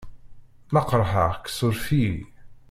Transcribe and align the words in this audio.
Ma 0.71 0.81
qerḥeɣ-k 0.89 1.45
surf-iyi. 1.57 2.17